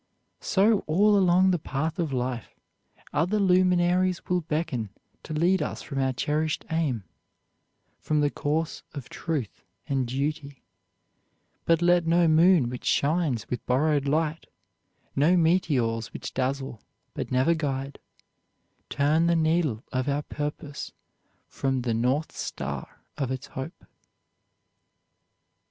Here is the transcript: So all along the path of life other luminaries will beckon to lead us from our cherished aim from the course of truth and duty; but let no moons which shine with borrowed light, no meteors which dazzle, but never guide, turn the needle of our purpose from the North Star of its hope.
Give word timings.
So 0.39 0.79
all 0.87 1.15
along 1.15 1.51
the 1.51 1.59
path 1.59 1.99
of 1.99 2.11
life 2.11 2.55
other 3.13 3.39
luminaries 3.39 4.27
will 4.27 4.41
beckon 4.41 4.89
to 5.21 5.31
lead 5.31 5.61
us 5.61 5.83
from 5.83 5.99
our 5.99 6.11
cherished 6.11 6.65
aim 6.71 7.03
from 7.99 8.19
the 8.19 8.31
course 8.31 8.81
of 8.95 9.09
truth 9.09 9.63
and 9.87 10.07
duty; 10.07 10.63
but 11.65 11.83
let 11.83 12.07
no 12.07 12.27
moons 12.27 12.69
which 12.71 12.83
shine 12.85 13.37
with 13.51 13.63
borrowed 13.67 14.07
light, 14.07 14.47
no 15.15 15.37
meteors 15.37 16.11
which 16.13 16.33
dazzle, 16.33 16.81
but 17.13 17.31
never 17.31 17.53
guide, 17.53 17.99
turn 18.89 19.27
the 19.27 19.35
needle 19.35 19.83
of 19.91 20.09
our 20.09 20.23
purpose 20.23 20.93
from 21.47 21.83
the 21.83 21.93
North 21.93 22.31
Star 22.35 23.03
of 23.19 23.29
its 23.29 23.45
hope. 23.45 23.85